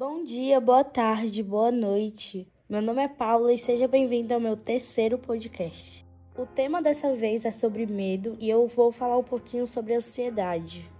Bom 0.00 0.24
dia, 0.24 0.58
boa 0.58 0.82
tarde, 0.82 1.42
boa 1.42 1.70
noite. 1.70 2.48
Meu 2.66 2.80
nome 2.80 3.02
é 3.02 3.06
Paula 3.06 3.52
e 3.52 3.58
seja 3.58 3.86
bem-vindo 3.86 4.32
ao 4.32 4.40
meu 4.40 4.56
terceiro 4.56 5.18
podcast. 5.18 6.06
O 6.34 6.46
tema 6.46 6.80
dessa 6.80 7.14
vez 7.14 7.44
é 7.44 7.50
sobre 7.50 7.84
medo 7.84 8.34
e 8.40 8.48
eu 8.48 8.66
vou 8.66 8.90
falar 8.90 9.18
um 9.18 9.22
pouquinho 9.22 9.66
sobre 9.66 9.94
ansiedade. 9.94 10.90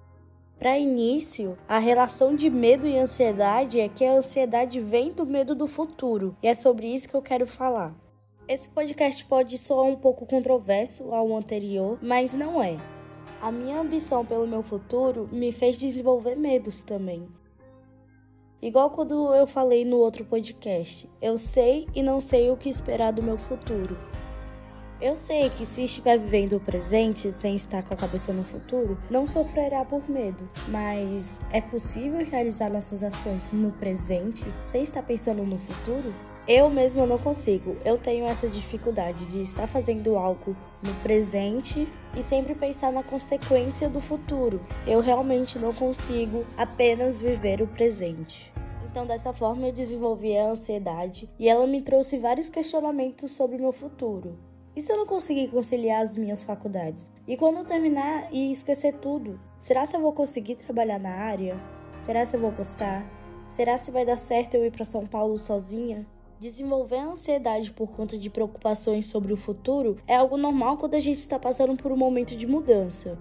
Para 0.58 0.78
início, 0.78 1.56
a 1.66 1.78
relação 1.78 2.36
de 2.36 2.50
medo 2.50 2.86
e 2.86 2.98
ansiedade 2.98 3.80
é 3.80 3.88
que 3.88 4.04
a 4.04 4.12
ansiedade 4.12 4.78
vem 4.82 5.10
do 5.12 5.24
medo 5.24 5.54
do 5.54 5.66
futuro, 5.66 6.36
e 6.42 6.46
é 6.46 6.52
sobre 6.52 6.86
isso 6.86 7.08
que 7.08 7.16
eu 7.16 7.22
quero 7.22 7.46
falar. 7.46 7.94
Esse 8.46 8.68
podcast 8.68 9.24
pode 9.24 9.56
soar 9.56 9.86
um 9.86 9.96
pouco 9.96 10.26
controverso 10.26 11.14
ao 11.14 11.34
anterior, 11.34 11.98
mas 12.02 12.34
não 12.34 12.62
é. 12.62 12.76
A 13.40 13.50
minha 13.50 13.80
ambição 13.80 14.26
pelo 14.26 14.46
meu 14.46 14.62
futuro 14.62 15.26
me 15.32 15.52
fez 15.52 15.78
desenvolver 15.78 16.36
medos 16.36 16.82
também. 16.82 17.26
Igual 18.62 18.90
quando 18.90 19.34
eu 19.34 19.46
falei 19.46 19.86
no 19.86 19.96
outro 19.96 20.22
podcast, 20.22 21.08
eu 21.22 21.38
sei 21.38 21.86
e 21.94 22.02
não 22.02 22.20
sei 22.20 22.50
o 22.50 22.56
que 22.58 22.68
esperar 22.68 23.10
do 23.10 23.22
meu 23.22 23.38
futuro. 23.38 23.96
Eu 25.00 25.16
sei 25.16 25.48
que 25.48 25.64
se 25.64 25.84
estiver 25.84 26.18
vivendo 26.18 26.56
o 26.56 26.60
presente 26.60 27.32
sem 27.32 27.56
estar 27.56 27.82
com 27.82 27.94
a 27.94 27.96
cabeça 27.96 28.34
no 28.34 28.44
futuro, 28.44 28.98
não 29.10 29.26
sofrerá 29.26 29.82
por 29.82 30.06
medo, 30.10 30.46
mas 30.68 31.40
é 31.50 31.62
possível 31.62 32.22
realizar 32.22 32.68
nossas 32.68 33.02
ações 33.02 33.50
no 33.50 33.72
presente 33.72 34.44
sem 34.66 34.82
estar 34.82 35.02
pensando 35.02 35.42
no 35.42 35.56
futuro? 35.56 36.14
Eu 36.52 36.68
mesma 36.68 37.06
não 37.06 37.16
consigo. 37.16 37.76
Eu 37.84 37.96
tenho 37.96 38.26
essa 38.26 38.48
dificuldade 38.48 39.30
de 39.30 39.40
estar 39.40 39.68
fazendo 39.68 40.18
algo 40.18 40.56
no 40.82 40.92
presente 40.94 41.88
e 42.16 42.24
sempre 42.24 42.56
pensar 42.56 42.90
na 42.92 43.04
consequência 43.04 43.88
do 43.88 44.00
futuro. 44.00 44.60
Eu 44.84 44.98
realmente 44.98 45.60
não 45.60 45.72
consigo 45.72 46.44
apenas 46.56 47.22
viver 47.22 47.62
o 47.62 47.68
presente. 47.68 48.52
Então, 48.90 49.06
dessa 49.06 49.32
forma, 49.32 49.68
eu 49.68 49.72
desenvolvi 49.72 50.36
a 50.36 50.50
ansiedade 50.50 51.30
e 51.38 51.48
ela 51.48 51.68
me 51.68 51.82
trouxe 51.82 52.18
vários 52.18 52.48
questionamentos 52.48 53.30
sobre 53.30 53.56
meu 53.56 53.72
futuro. 53.72 54.36
E 54.74 54.80
se 54.80 54.92
eu 54.92 54.96
não 54.96 55.06
conseguir 55.06 55.46
conciliar 55.52 56.02
as 56.02 56.16
minhas 56.16 56.42
faculdades? 56.42 57.12
E 57.28 57.36
quando 57.36 57.58
eu 57.58 57.64
terminar 57.64 58.26
e 58.32 58.50
esquecer 58.50 58.94
tudo? 58.94 59.38
Será 59.60 59.86
se 59.86 59.96
eu 59.96 60.00
vou 60.00 60.12
conseguir 60.12 60.56
trabalhar 60.56 60.98
na 60.98 61.14
área? 61.14 61.56
Será 62.00 62.26
se 62.26 62.36
eu 62.36 62.40
vou 62.40 62.50
gostar? 62.50 63.06
Será 63.46 63.78
se 63.78 63.92
vai 63.92 64.04
dar 64.04 64.18
certo 64.18 64.54
eu 64.56 64.66
ir 64.66 64.72
para 64.72 64.84
São 64.84 65.06
Paulo 65.06 65.38
sozinha? 65.38 66.04
Desenvolver 66.40 66.96
ansiedade 66.96 67.70
por 67.70 67.88
conta 67.88 68.16
de 68.16 68.30
preocupações 68.30 69.04
sobre 69.04 69.30
o 69.30 69.36
futuro 69.36 69.98
é 70.06 70.16
algo 70.16 70.38
normal 70.38 70.78
quando 70.78 70.94
a 70.94 70.98
gente 70.98 71.18
está 71.18 71.38
passando 71.38 71.76
por 71.76 71.92
um 71.92 71.96
momento 71.98 72.34
de 72.34 72.46
mudança. 72.46 73.18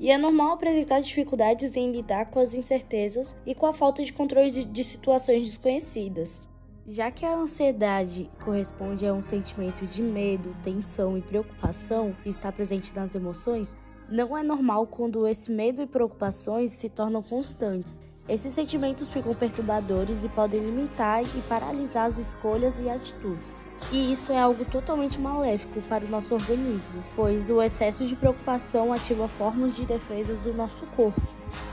E 0.00 0.10
é 0.10 0.16
normal 0.16 0.52
apresentar 0.52 1.00
dificuldades 1.00 1.76
em 1.76 1.92
lidar 1.92 2.30
com 2.30 2.40
as 2.40 2.54
incertezas 2.54 3.36
e 3.44 3.54
com 3.54 3.66
a 3.66 3.74
falta 3.74 4.02
de 4.02 4.10
controle 4.10 4.50
de, 4.50 4.64
de 4.64 4.84
situações 4.84 5.44
desconhecidas. 5.44 6.48
Já 6.86 7.10
que 7.10 7.26
a 7.26 7.34
ansiedade 7.34 8.30
corresponde 8.42 9.06
a 9.06 9.12
um 9.12 9.20
sentimento 9.20 9.84
de 9.84 10.00
medo, 10.00 10.56
tensão 10.62 11.18
e 11.18 11.20
preocupação 11.20 12.16
e 12.24 12.30
está 12.30 12.50
presente 12.50 12.96
nas 12.96 13.14
emoções, 13.14 13.76
não 14.08 14.36
é 14.36 14.42
normal 14.42 14.86
quando 14.86 15.28
esse 15.28 15.52
medo 15.52 15.82
e 15.82 15.86
preocupações 15.86 16.70
se 16.70 16.88
tornam 16.88 17.22
constantes. 17.22 18.02
Esses 18.28 18.54
sentimentos 18.54 19.08
ficam 19.08 19.34
perturbadores 19.34 20.22
e 20.22 20.28
podem 20.28 20.60
limitar 20.60 21.22
e 21.22 21.42
paralisar 21.48 22.06
as 22.06 22.18
escolhas 22.18 22.78
e 22.78 22.88
atitudes. 22.88 23.60
E 23.90 24.12
isso 24.12 24.32
é 24.32 24.40
algo 24.40 24.64
totalmente 24.64 25.20
maléfico 25.20 25.82
para 25.82 26.04
o 26.04 26.08
nosso 26.08 26.32
organismo, 26.32 27.02
pois 27.16 27.50
o 27.50 27.60
excesso 27.60 28.06
de 28.06 28.14
preocupação 28.14 28.92
ativa 28.92 29.26
formas 29.26 29.74
de 29.74 29.84
defesas 29.84 30.38
do 30.38 30.54
nosso 30.54 30.86
corpo. 30.94 31.20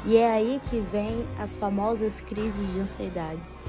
E 0.05 0.17
é 0.17 0.31
aí 0.31 0.59
que 0.67 0.79
vem 0.79 1.23
as 1.37 1.55
famosas 1.55 2.19
crises 2.19 2.73
de 2.73 2.79
ansiedades. 2.79 3.59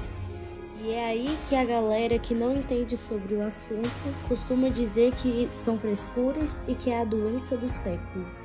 E 0.81 0.89
é 0.89 1.05
aí 1.05 1.37
que 1.47 1.55
a 1.55 1.63
galera 1.63 2.17
que 2.17 2.33
não 2.33 2.57
entende 2.57 2.97
sobre 2.97 3.35
o 3.35 3.45
assunto 3.45 3.91
costuma 4.27 4.69
dizer 4.69 5.13
que 5.13 5.47
são 5.51 5.77
frescuras 5.77 6.59
e 6.67 6.73
que 6.73 6.89
é 6.89 7.01
a 7.01 7.05
doença 7.05 7.55
do 7.55 7.69
século. 7.69 8.40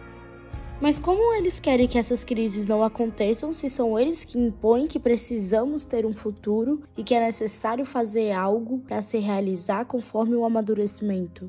Mas 0.80 0.98
como 0.98 1.34
eles 1.34 1.58
querem 1.58 1.88
que 1.88 1.98
essas 1.98 2.22
crises 2.22 2.66
não 2.66 2.82
aconteçam 2.82 3.52
se 3.52 3.70
são 3.70 3.98
eles 3.98 4.24
que 4.24 4.38
impõem 4.38 4.86
que 4.86 4.98
precisamos 4.98 5.86
ter 5.86 6.04
um 6.04 6.12
futuro 6.12 6.82
e 6.96 7.02
que 7.02 7.14
é 7.14 7.20
necessário 7.20 7.86
fazer 7.86 8.32
algo 8.32 8.78
para 8.80 9.00
se 9.00 9.16
realizar 9.18 9.86
conforme 9.86 10.36
o 10.36 10.44
amadurecimento? 10.44 11.48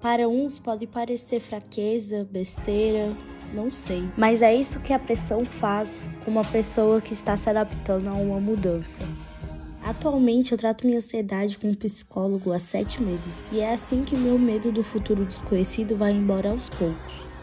Para 0.00 0.28
uns 0.28 0.58
pode 0.58 0.86
parecer 0.86 1.40
fraqueza, 1.40 2.26
besteira, 2.30 3.16
não 3.54 3.70
sei. 3.70 4.02
Mas 4.16 4.42
é 4.42 4.54
isso 4.54 4.80
que 4.80 4.92
a 4.92 4.98
pressão 4.98 5.44
faz 5.44 6.06
com 6.24 6.30
uma 6.32 6.44
pessoa 6.44 7.00
que 7.00 7.12
está 7.12 7.36
se 7.36 7.48
adaptando 7.48 8.08
a 8.08 8.14
uma 8.14 8.40
mudança. 8.40 9.02
Atualmente 9.82 10.50
eu 10.50 10.58
trato 10.58 10.84
minha 10.84 10.98
ansiedade 10.98 11.56
com 11.56 11.68
um 11.68 11.74
psicólogo 11.74 12.52
há 12.52 12.58
sete 12.58 13.00
meses 13.00 13.40
e 13.52 13.60
é 13.60 13.72
assim 13.72 14.02
que 14.02 14.16
meu 14.16 14.36
medo 14.36 14.72
do 14.72 14.82
futuro 14.82 15.24
desconhecido 15.24 15.96
vai 15.96 16.10
embora 16.10 16.50
aos 16.50 16.68
poucos. 16.68 17.35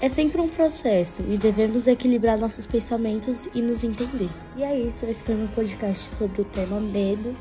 É 0.00 0.08
sempre 0.08 0.40
um 0.40 0.48
processo 0.48 1.22
e 1.28 1.36
devemos 1.36 1.88
equilibrar 1.88 2.38
nossos 2.38 2.66
pensamentos 2.66 3.48
e 3.52 3.60
nos 3.60 3.82
entender. 3.82 4.30
E 4.56 4.62
é 4.62 4.78
isso, 4.78 5.04
esse 5.06 5.24
foi 5.24 5.34
meu 5.34 5.48
podcast 5.48 6.14
sobre 6.14 6.42
o 6.42 6.44
tema 6.44 6.80
medo 6.80 7.34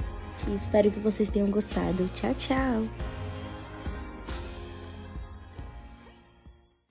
e 0.48 0.56
espero 0.56 0.90
que 0.90 1.00
vocês 1.00 1.30
tenham 1.30 1.52
gostado. 1.52 2.10
Tchau, 2.14 2.34
tchau! 2.34 3.07